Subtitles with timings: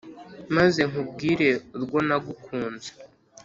[0.55, 2.89] maze nkubwire urwo nagukunze